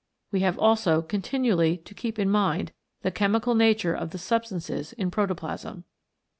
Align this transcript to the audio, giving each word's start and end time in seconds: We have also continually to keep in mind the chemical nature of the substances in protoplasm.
We 0.31 0.39
have 0.39 0.57
also 0.57 1.03
continually 1.03 1.77
to 1.77 1.93
keep 1.93 2.17
in 2.17 2.27
mind 2.27 2.71
the 3.03 3.11
chemical 3.11 3.53
nature 3.53 3.93
of 3.93 4.09
the 4.09 4.17
substances 4.17 4.93
in 4.93 5.11
protoplasm. 5.11 5.83